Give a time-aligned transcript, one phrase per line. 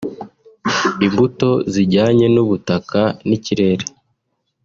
[1.05, 3.85] imbuto zijyanye n’ubutaka n’ikirere